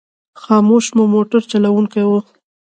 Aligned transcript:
خاموش 0.41 0.85
مو 0.95 1.03
موټر 1.13 1.41
چلوونکی 1.51 2.03
و. 2.07 2.11